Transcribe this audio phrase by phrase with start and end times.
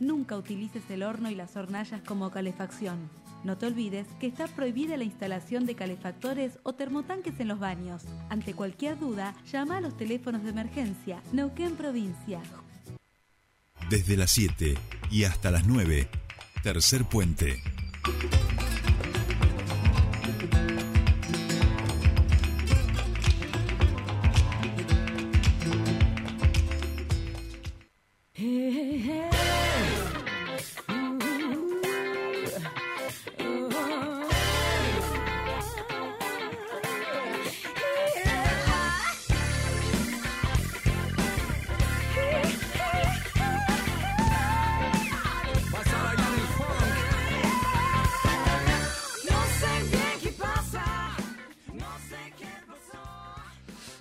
[0.00, 3.10] Nunca utilices el horno y las hornallas como calefacción.
[3.44, 8.02] No te olvides que está prohibida la instalación de calefactores o termotanques en los baños.
[8.28, 11.22] Ante cualquier duda, llama a los teléfonos de emergencia.
[11.32, 12.40] Neuquén Provincia.
[13.90, 14.76] Desde las 7
[15.10, 16.08] y hasta las 9,
[16.62, 17.62] tercer puente.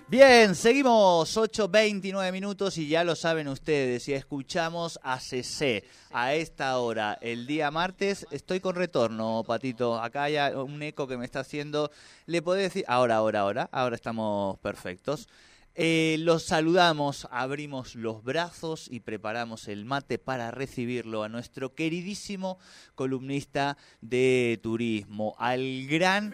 [0.09, 5.83] Bien, seguimos 8.29 minutos y ya lo saben ustedes, y escuchamos a CC
[6.13, 11.17] a esta hora, el día martes, estoy con retorno, Patito, acá hay un eco que
[11.17, 11.91] me está haciendo,
[12.25, 15.27] le puedo decir, ahora, ahora, ahora, ahora estamos perfectos.
[15.75, 22.59] Eh, los saludamos, abrimos los brazos y preparamos el mate para recibirlo a nuestro queridísimo
[22.95, 26.33] columnista de turismo, al gran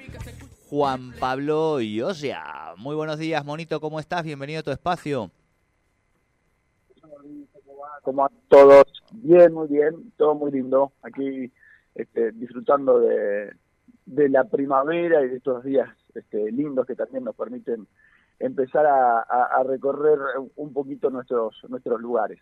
[0.76, 4.24] Juan Pablo y sea, Muy buenos días, Monito, ¿cómo estás?
[4.24, 5.30] Bienvenido a tu espacio.
[8.02, 8.84] ¿Cómo a todos?
[9.12, 10.92] Bien, muy bien, todo muy lindo.
[11.04, 11.52] Aquí
[11.94, 13.54] este, disfrutando de,
[14.08, 17.88] la primavera y de estos días este, lindos que también nos permiten
[18.40, 20.18] empezar a, recorrer
[20.56, 22.40] un poquito nuestros nuestros lugares.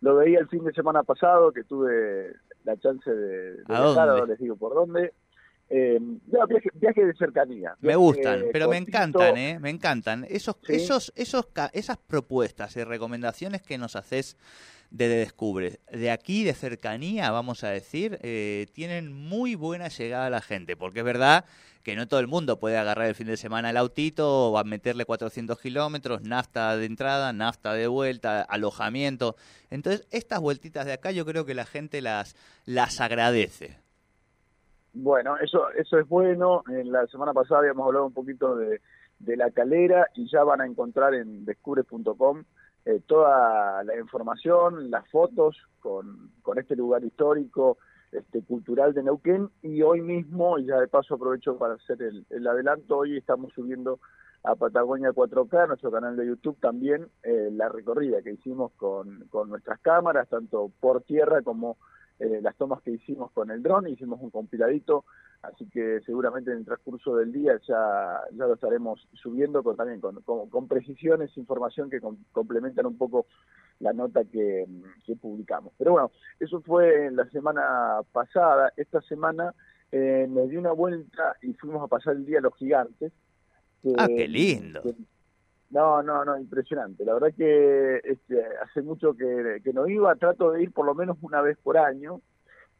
[0.00, 4.56] Lo, veía el fin de semana pasado, que tuve la chance de, de les digo
[4.56, 5.12] por dónde,
[5.70, 5.98] eh,
[6.74, 7.76] viaje, de cercanía.
[7.80, 9.58] Me gustan, pero me encantan, ¿eh?
[9.58, 10.26] Me encantan.
[10.28, 14.36] Esos, esos, esos, esas propuestas y recomendaciones que nos haces
[14.90, 20.30] de Descubre, de aquí, de cercanía, vamos a decir, eh, tienen muy buena llegada a
[20.30, 21.44] la gente, porque es verdad
[21.82, 24.64] que no todo el mundo puede agarrar el fin de semana el autito o a
[24.64, 29.36] meterle 400 kilómetros, nafta de entrada, nafta de vuelta, alojamiento.
[29.68, 33.83] Entonces, estas vueltitas de acá yo creo que la gente las, las agradece.
[34.94, 36.62] Bueno, eso, eso es bueno.
[36.68, 38.80] En la semana pasada habíamos hablado un poquito de,
[39.18, 42.44] la calera y ya van a encontrar en descubre.com
[42.84, 47.78] eh, toda la información, las fotos con, con este lugar histórico,
[48.12, 52.46] este, cultural de Neuquén y hoy mismo, y ya de paso aprovecho para hacer el,
[52.46, 53.98] adelanto, hoy estamos subiendo
[54.44, 59.48] a Patagonia 4K, nuestro canal de YouTube también, eh, la recorrida que hicimos con, con
[59.48, 61.78] nuestras cámaras, tanto por tierra como
[62.20, 65.04] eh, las tomas que hicimos con el dron, hicimos un compiladito,
[65.42, 70.00] así que seguramente en el transcurso del día ya, ya lo estaremos subiendo con, también
[70.00, 72.00] con, con, precisiones, información que
[72.32, 73.26] complementan un poco
[73.80, 74.64] la nota que,
[75.20, 75.72] publicamos.
[75.76, 79.52] Pero bueno, eso fue la semana pasada, esta semana
[79.90, 83.12] eh, me di una vuelta y fuimos a pasar el día a los gigantes.
[83.98, 84.82] ah, qué lindo.
[85.74, 87.04] No, no, no, impresionante.
[87.04, 91.18] La verdad que este, hace mucho que, no iba, trato de ir por lo menos
[91.20, 92.20] una vez por año.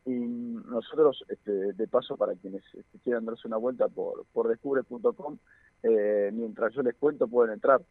[0.06, 5.38] Y nosotros, este, de paso, para quienes este, quieran darse una vuelta por, por descubre.com,
[5.82, 7.82] eh, mientras yo les cuento pueden entrar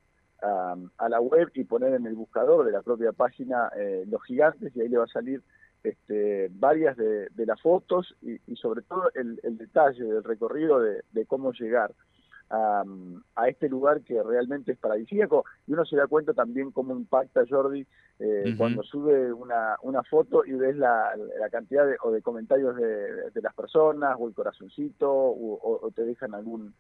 [0.42, 4.74] a, la web y poner en el buscador de la propia página eh, los gigantes
[4.74, 5.42] y ahí le va a salir
[5.84, 11.94] este, varias de, las fotos y, sobre todo el, detalle del recorrido de cómo llegar
[12.54, 15.46] a, este lugar que realmente es paradisíaco.
[15.68, 17.86] Y uno se da cuenta también cómo impacta Jordi
[18.20, 22.76] eh, cuando sube una, una foto y ves la, la cantidad de, o de comentarios
[22.76, 26.74] de, de, las personas o el corazoncito o, te dejan algún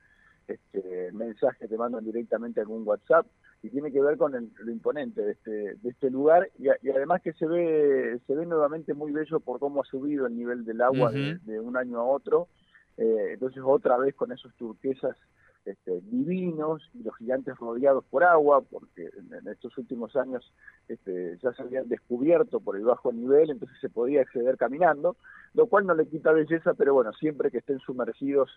[0.48, 3.26] este, mensaje, te mandan directamente algún WhatsApp
[3.64, 6.50] y tiene que ver con el, lo imponente de este, de este lugar.
[6.60, 10.36] Y, además que se ve se ve nuevamente muy bello por cómo ha subido el
[10.36, 12.48] nivel del agua de, un año a otro.
[12.96, 15.18] Eh, entonces otra vez con esos turquesas
[15.66, 20.54] este, divinos y los gigantes rodeados por agua, porque en, estos últimos años
[20.88, 25.16] este, ya se habían descubierto por el bajo nivel, entonces se podía acceder caminando,
[25.54, 28.50] lo cual no le quita belleza, pero bueno, siempre que estén sumergidos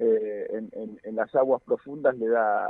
[0.00, 2.68] eh, en, las aguas profundas le da,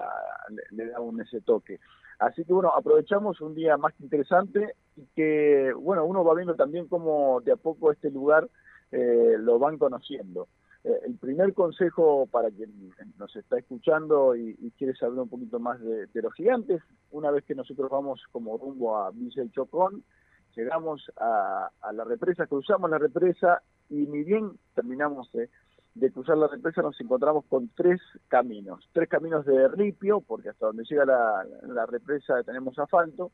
[0.71, 1.79] le, da un ese toque.
[2.19, 6.89] Así que bueno, aprovechamos un día más interesante y que, bueno, uno va viendo también
[6.89, 8.49] cómo de a poco este lugar
[8.93, 10.49] eh, lo van conociendo.
[10.88, 12.70] Eh, el primer consejo para quien
[13.19, 16.81] nos está escuchando y, quiere saber un poquito más de, los gigantes,
[17.11, 20.02] una vez que nosotros vamos como rumbo a Villa Chocón,
[20.56, 25.50] llegamos a, la represa, cruzamos la represa y ni bien terminamos de,
[26.11, 30.85] cruzar la represa nos encontramos con tres caminos, tres caminos de ripio, porque hasta donde
[30.85, 33.32] llega la, represa tenemos asfalto,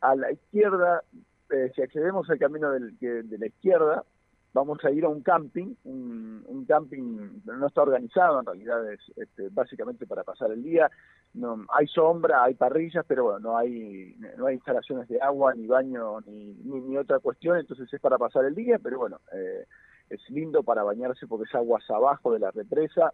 [0.00, 1.02] a la izquierda
[1.50, 4.04] eh, si accedemos al camino del, de la izquierda,
[4.52, 9.48] vamos a ir a un camping, un, camping no está organizado, en realidad es este,
[9.50, 10.90] básicamente para pasar el día.
[11.34, 15.66] No, hay sombra, hay parrillas, pero bueno, no hay, no hay instalaciones de agua, ni
[15.66, 19.66] baño, ni, ni, otra cuestión, entonces es para pasar el día, pero bueno, eh,
[20.10, 23.12] es lindo para bañarse porque es aguas abajo de la represa.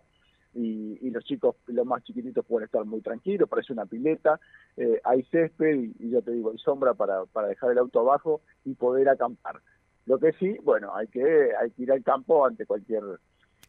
[0.57, 4.39] Y, los chicos, los más chiquititos pueden estar muy tranquilos, parece una pileta,
[4.77, 7.99] eh, hay césped y, y, ya te digo, hay sombra para, para dejar el auto
[7.99, 9.61] abajo y poder acampar.
[10.07, 13.03] Lo que sí, bueno, hay que, hay que ir al campo ante cualquier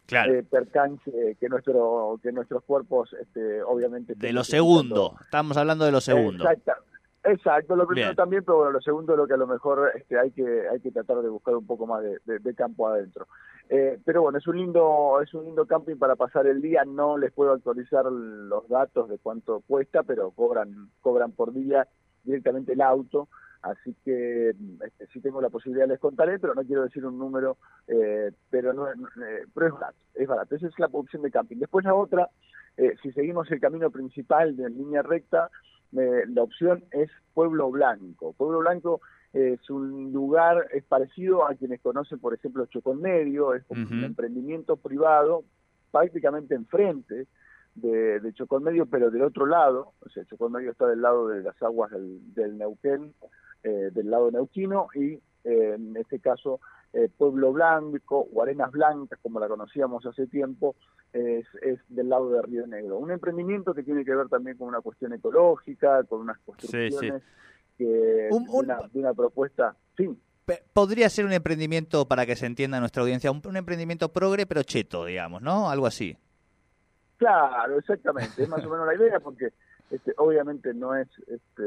[0.08, 5.16] eh, percance que nuestro que nuestros cuerpos este, obviamente de lo segundo.
[5.20, 6.48] Estamos hablando de lo segundo.
[6.48, 6.72] Exacto
[7.26, 10.18] exacto lo primero también pero bueno lo segundo es lo que a lo mejor este,
[10.18, 13.26] hay que hay que tratar de buscar un poco más de, campo adentro.
[13.68, 16.84] Eh, pero bueno es un lindo es un lindo camping para pasar el día.
[16.84, 21.88] No les puedo actualizar los datos de cuánto cuesta pero cobran cobran por día
[22.22, 23.28] directamente el auto
[23.62, 27.56] Así que este, si tengo la posibilidad les contaré, pero no quiero decir un número,
[27.88, 30.54] eh, pero, no, eh, pero es barato, es barato.
[30.54, 31.56] Esa es la opción de camping.
[31.58, 32.30] Después la otra,
[32.76, 35.50] eh, si seguimos el camino principal de línea recta,
[35.92, 38.34] la opción es Pueblo Blanco.
[38.34, 39.00] Pueblo Blanco
[39.32, 44.76] es un lugar, es parecido a quienes conocen, por ejemplo, Chocón Medio, es un emprendimiento
[44.76, 45.44] privado
[45.90, 47.26] prácticamente enfrente
[47.74, 51.28] de, de Chocón Medio, pero del otro lado, o sea, Chocón Medio está del lado
[51.28, 53.14] de las aguas del, del Neuquén,
[53.66, 56.60] eh, del lado neuquino y eh, en este caso
[56.92, 60.76] eh, Pueblo Blanco o Arenas Blancas, como la conocíamos hace tiempo,
[61.12, 61.46] es,
[61.88, 62.98] del lado de Río Negro.
[62.98, 67.22] Un emprendimiento que tiene que ver también con una cuestión ecológica, con unas construcciones
[67.76, 69.74] Que, de, una, propuesta...
[69.96, 70.16] Sí.
[70.72, 74.62] Podría ser un emprendimiento, para que se entienda nuestra audiencia, un, un emprendimiento progre pero
[74.62, 75.70] cheto, digamos, ¿no?
[75.70, 76.16] Algo así.
[77.16, 79.52] Claro, exactamente, es más o menos la idea, porque
[79.90, 81.62] este, obviamente no es este,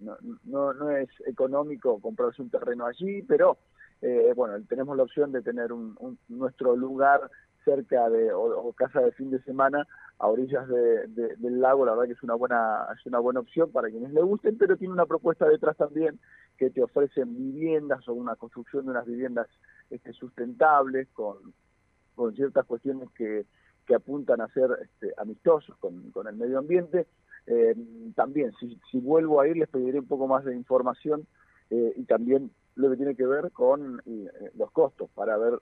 [0.00, 3.58] no, no, es económico comprarse un terreno allí, pero
[4.00, 7.30] eh, bueno, tenemos la opción de tener un, nuestro lugar
[7.64, 9.86] cerca de o, casa de fin de semana
[10.18, 13.88] a orillas del lago, la verdad que es una buena es una buena opción para
[13.88, 16.18] quienes le gusten, pero tiene una propuesta detrás también
[16.56, 19.48] que te ofrecen viviendas o una construcción de unas viviendas
[19.90, 21.36] este, sustentables con,
[22.14, 23.44] con ciertas cuestiones que,
[23.86, 27.06] que apuntan a ser este, amistosos con, con el medio ambiente
[27.46, 27.74] eh,
[28.14, 31.26] también, si, si, vuelvo a ir, les pediré un poco más de información
[31.70, 35.60] eh, y también lo que tiene que ver con eh, los costos, para ver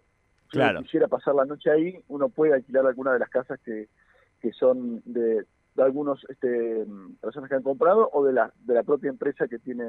[0.51, 3.89] si quisiera pasar la noche ahí, uno puede alquilar alguna de las casas que,
[4.41, 5.45] que son de,
[5.75, 6.87] de algunos este,
[7.21, 9.85] personas que han comprado o de la, de la propia empresa que tiene,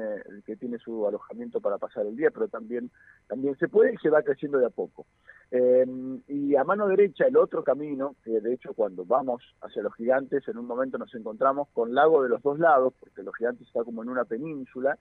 [0.46, 2.90] que tiene su alojamiento para pasar el día, pero también,
[3.26, 5.06] también se puede y se va creciendo de a poco.
[5.50, 5.84] Eh,
[6.28, 10.48] y a mano derecha el otro camino, que de hecho cuando vamos hacia los gigantes,
[10.48, 13.84] en un momento nos encontramos con lago de los dos lados, porque los gigantes está
[13.84, 14.98] como en una península,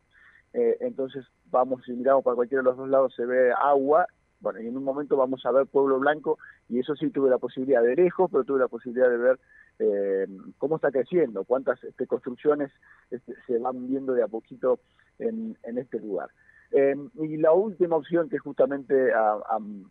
[0.53, 4.05] eh, entonces vamos y miramos para cualquiera de los dos lados, se ve agua
[4.43, 6.37] bueno, y en un momento vamos a ver Pueblo Blanco,
[6.67, 9.39] y eso sí tuve la posibilidad de lejos, pero tuve la posibilidad de ver
[9.79, 12.69] eh, cómo está creciendo, cuántas este, construcciones
[13.09, 14.81] este, se van viendo de a poquito
[15.17, 16.29] en, este lugar.
[16.71, 19.11] Eh, y la última opción, que es justamente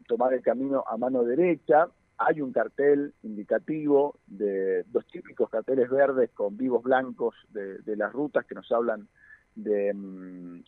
[0.06, 1.88] tomar el camino a mano derecha,
[2.18, 8.44] hay un cartel indicativo de dos típicos carteles verdes con vivos blancos de, las rutas
[8.44, 9.08] que nos hablan
[9.54, 10.62] de, mm,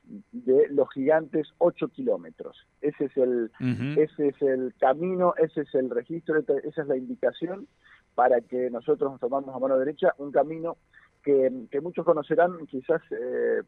[0.44, 2.66] de los gigantes 8 kilómetros.
[2.80, 3.50] Ese es el
[3.96, 7.66] ese es el camino, ese es el registro, esa es la indicación
[8.14, 10.76] para que nosotros nos tomamos a mano derecha un camino
[11.22, 13.62] que, que muchos conocerán quizás eh,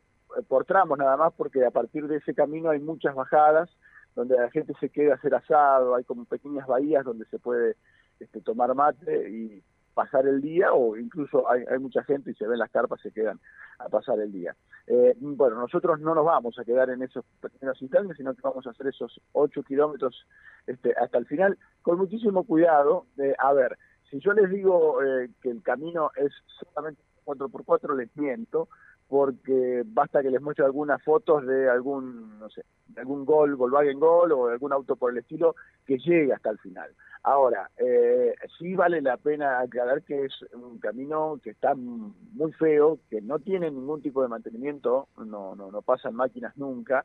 [0.48, 3.70] por tramos nada más, porque a partir de ese camino hay muchas bajadas
[4.14, 7.76] donde la gente se queda a hacer asado, hay como pequeñas bahías donde se puede
[8.18, 9.62] este, tomar mate y
[9.94, 13.40] pasar el día o incluso hay, mucha gente y se ven las carpas se quedan
[13.78, 14.54] a pasar el día.
[14.86, 18.66] Eh, bueno, nosotros no nos vamos a quedar en esos pequeños instantes, sino que vamos
[18.66, 20.26] a hacer esos 8 kilómetros
[20.66, 23.06] este, hasta el final con muchísimo cuidado.
[23.16, 23.76] de a ver,
[24.10, 28.68] si yo les digo eh, que el camino es solamente 4x4, les miento,
[29.08, 34.00] porque basta que les muestre algunas fotos de algún, no sé, de algún gol, Volkswagen
[34.00, 36.90] Gol o de algún auto por el estilo que llegue hasta el final.
[37.22, 43.00] Ahora, eh, sí vale la pena aclarar que es un camino que está muy feo,
[43.10, 47.04] que no tiene ningún tipo de mantenimiento, no, no, no pasan máquinas nunca,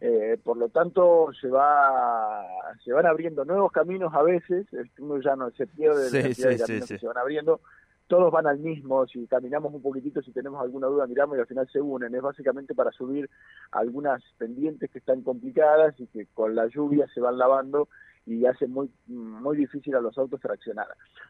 [0.00, 2.46] eh, por lo tanto se va,
[2.82, 4.66] se van abriendo nuevos caminos a veces,
[5.00, 7.60] uno ya no se pierde de la de caminos que se van abriendo,
[8.08, 11.46] todos van al mismo, si caminamos un poquitito, si tenemos alguna duda, miramos y al
[11.46, 12.14] final se unen.
[12.14, 13.30] Es básicamente para subir
[13.70, 17.88] algunas pendientes que están complicadas y que con la lluvia se van lavando
[18.26, 20.86] y hace muy muy difícil a los autos traccionar.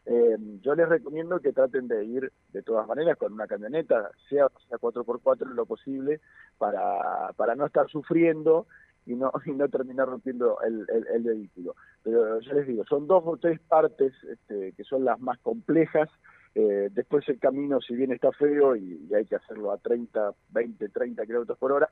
[0.07, 4.49] Eh, yo les recomiendo que traten de ir de todas maneras con una camioneta, sea,
[4.69, 6.21] sea 4x4 lo posible,
[6.59, 8.67] para, para no estar sufriendo
[9.07, 11.75] y no, y no terminar rompiendo el, vehículo.
[12.03, 16.11] Pero ya les digo, son dos o tres partes este, que son las más complejas.
[16.61, 20.89] Eh, después el camino, si bien está feo y, hay que hacerlo a 30, 20,
[20.89, 21.89] 30 kilómetros por hora,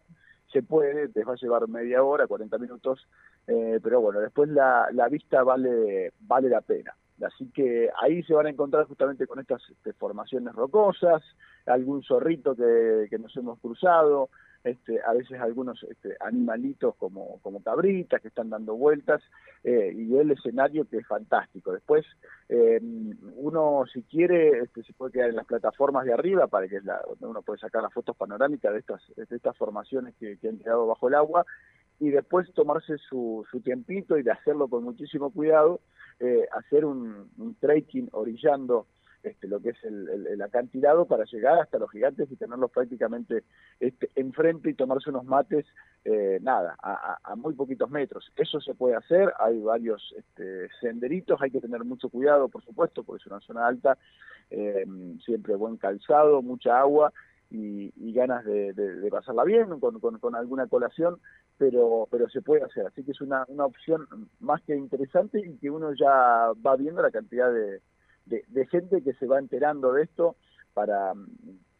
[0.53, 3.07] se puede, te va a llevar media hora, 40 minutos,
[3.47, 6.97] eh, pero bueno, después la, la vista vale, vale la pena.
[7.25, 11.23] Así que ahí se van a encontrar justamente con estas este, formaciones rocosas,
[11.67, 14.31] algún zorrito que, que nos hemos cruzado,
[14.67, 19.23] este, a veces algunos este, animalitos como, como cabritas que están dando vueltas
[19.63, 21.73] eh, y el escenario que es fantástico.
[21.73, 22.05] Después
[22.49, 22.81] eh,
[23.37, 26.85] uno si quiere este, se puede quedar en las plataformas de arriba para que es
[26.85, 30.89] la, uno puede sacar las fotos panorámicas de estas, de estas formaciones que, han quedado
[30.89, 31.47] bajo el agua
[32.01, 35.81] y después tomarse su, su tiempito y de hacerlo con muchísimo cuidado,
[36.19, 38.87] eh, hacer un, un trekking orillando
[39.27, 43.43] este, lo que es el, acantilado para llegar hasta los gigantes y tenerlos prácticamente
[43.81, 45.67] este, enfrente y tomarse unos mates,
[46.05, 48.31] eh, nada, a, muy poquitos metros.
[48.37, 53.03] Eso se puede hacer, hay varios este, senderitos, hay que tener mucho cuidado, por supuesto,
[53.03, 53.99] porque es una zona alta,
[54.51, 54.87] eh,
[55.25, 57.13] siempre buen calzado, mucha agua
[57.51, 61.19] y, ganas de, pasarla bien con, con, alguna colación,
[61.59, 62.87] pero, pero se puede hacer.
[62.87, 64.07] Así que es una, una opción
[64.41, 67.81] más que interesante y que uno ya va viendo la cantidad de
[68.27, 70.37] de, gente que se va enterando de esto
[70.75, 71.27] para mm,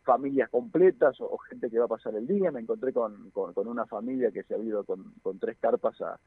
[0.05, 2.51] familias completas o, gente que va a pasar el día.
[2.51, 6.19] Me encontré con, con, una familia que se ha ido con, con tres carpas a,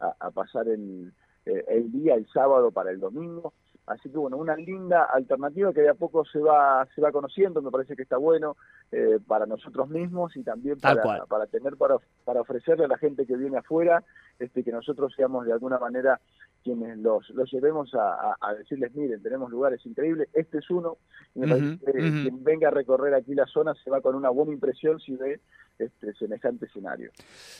[0.00, 1.12] a, pasar el,
[1.44, 3.52] eh, el día, el sábado para el domingo.
[3.86, 7.62] Así que bueno, una linda alternativa que de a poco se va se va conociendo,
[7.62, 8.56] me parece que está bueno
[8.90, 13.26] eh, para nosotros mismos y también para, para tener para, para ofrecerle a la gente
[13.26, 14.02] que viene afuera,
[14.40, 16.20] este que nosotros seamos de alguna manera
[16.64, 20.96] quienes los, los llevemos a, a, decirles, miren, tenemos lugares increíbles, este es uno,
[21.36, 24.30] y me parece que quien venga a recorrer aquí la zona se va con una
[24.30, 25.40] buena impresión si ve
[25.78, 27.10] este semejante escenario.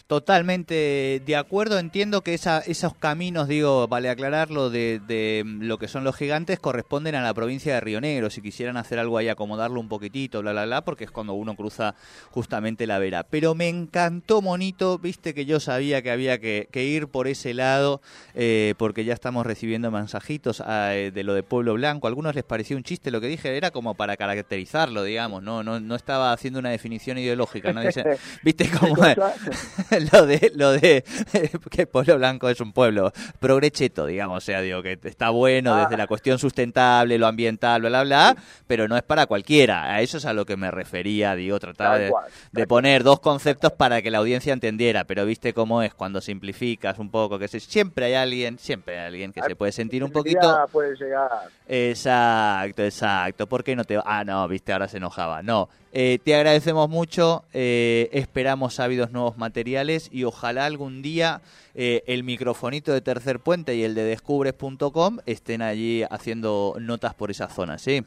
[0.06, 6.04] Totalmente de acuerdo, entiendo que esa, esos caminos, digo, vale aclararlo, de, lo que son
[6.04, 9.80] los gigantes corresponden a la provincia de Río Negro, si quisieran hacer algo ahí, acomodarlo
[9.80, 11.94] un poquitito, bla, bla, bla, porque es cuando uno cruza
[12.30, 13.24] justamente la vera.
[13.24, 18.00] Pero me encantó, Monito, viste que yo sabía que había que, ir por ese lado,
[18.34, 22.34] eh, porque ya estamos recibiendo mensajitos ah, eh, de lo de Pueblo Blanco, a algunos
[22.34, 25.94] les pareció un chiste lo que dije, era como para caracterizarlo, digamos, no, no, no
[25.94, 27.80] estaba haciendo una definición ideológica, no
[28.42, 29.16] ¿Viste cómo es?
[30.12, 31.04] lo de lo de
[31.70, 35.94] que Pueblo Blanco es un pueblo progrecheto, digamos, o sea, digo que está bueno desde
[35.94, 35.98] ah.
[35.98, 38.36] la cuestión sustentable, lo ambiental, bla bla bla,
[38.66, 39.94] pero no es para cualquiera.
[39.94, 42.12] A eso es a lo que me refería, digo, tratar
[42.52, 46.98] de, poner dos conceptos para que la audiencia entendiera, pero viste cómo es cuando simplificas
[46.98, 50.66] un poco, que siempre hay alguien, siempre hay alguien que se puede sentir un poquito
[50.70, 51.30] puede llegar.
[51.66, 53.46] Exacto, exacto.
[53.46, 55.42] ¿Por qué no te Ah, no, viste, ahora se enojaba.
[55.42, 61.40] No, eh, te agradecemos mucho, eh, esperamos ávidos nuevos materiales y ojalá algún día
[61.74, 67.30] eh, el microfonito de Tercer Puente y el de descubres.com estén allí haciendo notas por
[67.30, 68.04] esa zona, ¿sí?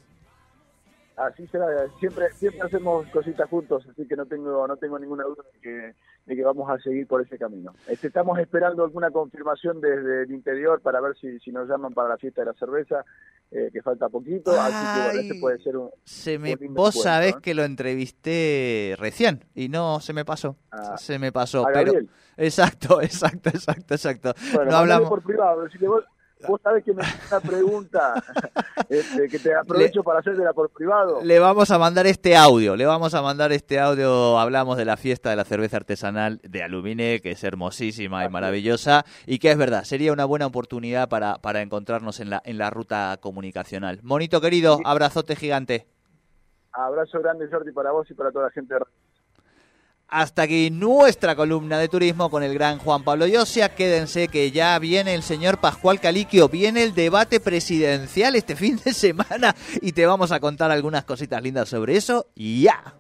[1.16, 1.66] Así será,
[2.00, 5.96] siempre siempre hacemos cositas juntos, así que no tengo no tengo ninguna duda de que,
[6.30, 7.74] de que vamos a seguir por ese camino.
[7.88, 12.08] Este, estamos esperando alguna confirmación desde el interior para ver si, si nos llaman para
[12.08, 13.04] la fiesta de la cerveza
[13.52, 15.90] eh, que falta poquito, así que bueno, este puede ser un...
[16.04, 21.18] Se me, vos sabés que lo entrevisté recién y no se me pasó, ah, se
[21.18, 21.94] me pasó, pero...
[22.38, 24.34] Exacto, exacto, exacto, exacto.
[24.54, 26.06] Bueno, no hablamos por privado, si vos,
[26.48, 28.14] vos sabés que me una pregunta
[28.90, 31.20] este, que te aprovecho para hacértela por privado.
[31.24, 34.98] Le vamos a mandar este audio, le vamos a mandar este audio, hablamos de la
[34.98, 39.58] fiesta de la cerveza artesanal de Alumine, que es hermosísima y maravillosa, y que es
[39.58, 44.00] verdad, sería una buena oportunidad para, para encontrarnos en la, en la ruta comunicacional.
[44.04, 45.88] Monito querido, abrazote gigante.
[46.72, 48.80] Abrazo grande, Jordi, para vos y para toda la gente de
[50.10, 53.76] hasta aquí nuestra columna de turismo con el gran Juan Pablo Yosia.
[53.76, 58.94] Quédense que ya viene el señor Pascual Caliquio, viene el debate presidencial este fin de
[58.94, 62.28] semana y te vamos a contar algunas cositas lindas sobre eso.
[62.36, 62.96] Ya.